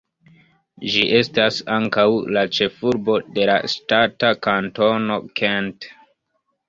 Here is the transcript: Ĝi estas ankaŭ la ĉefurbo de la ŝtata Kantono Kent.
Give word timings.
Ĝi 0.93 1.01
estas 1.17 1.59
ankaŭ 1.75 2.05
la 2.37 2.43
ĉefurbo 2.59 3.17
de 3.35 3.45
la 3.53 3.59
ŝtata 3.75 4.33
Kantono 4.49 5.19
Kent. 5.43 5.89